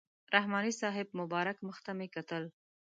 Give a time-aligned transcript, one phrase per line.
[0.35, 2.43] رحماني صاحب مبارک مخ ته مې کتل.